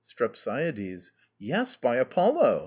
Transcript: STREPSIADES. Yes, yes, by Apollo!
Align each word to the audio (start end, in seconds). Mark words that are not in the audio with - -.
STREPSIADES. 0.03 1.11
Yes, 1.37 1.37
yes, 1.37 1.75
by 1.75 1.97
Apollo! 1.97 2.59